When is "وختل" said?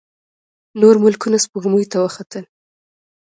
2.03-2.45